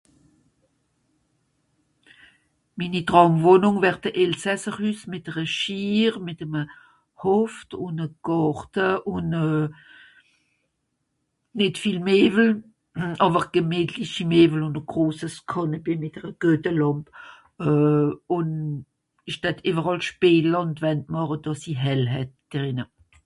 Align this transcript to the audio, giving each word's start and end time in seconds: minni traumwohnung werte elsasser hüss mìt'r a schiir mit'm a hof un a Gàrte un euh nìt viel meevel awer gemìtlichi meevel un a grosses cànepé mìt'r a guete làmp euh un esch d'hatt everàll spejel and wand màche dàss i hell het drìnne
minni 2.77 3.01
traumwohnung 3.09 3.75
werte 3.85 4.09
elsasser 4.23 4.75
hüss 4.83 5.01
mìt'r 5.13 5.37
a 5.43 5.45
schiir 5.57 6.13
mit'm 6.27 6.53
a 6.61 6.63
hof 7.23 7.53
un 7.87 7.97
a 8.05 8.07
Gàrte 8.27 8.87
un 9.15 9.27
euh 9.45 9.67
nìt 11.59 11.75
viel 11.83 11.99
meevel 12.07 12.49
awer 13.25 13.45
gemìtlichi 13.53 14.23
meevel 14.33 14.63
un 14.67 14.79
a 14.79 14.83
grosses 14.91 15.35
cànepé 15.51 15.91
mìt'r 16.03 16.25
a 16.31 16.33
guete 16.41 16.71
làmp 16.81 17.05
euh 17.67 18.09
un 18.37 18.49
esch 19.29 19.39
d'hatt 19.41 19.65
everàll 19.69 20.05
spejel 20.09 20.53
and 20.61 20.77
wand 20.83 21.05
màche 21.13 21.37
dàss 21.45 21.63
i 21.71 21.73
hell 21.83 22.05
het 22.15 22.31
drìnne 22.51 22.85